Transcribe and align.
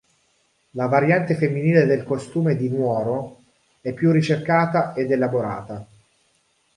La 0.71 0.87
variante 0.87 1.35
femminile 1.35 1.85
del 1.85 2.03
costume 2.03 2.55
di 2.55 2.69
Nuoro 2.69 3.43
è 3.81 3.93
più 3.93 4.09
ricercata 4.11 4.95
ed 4.95 5.11
elaborata. 5.11 5.85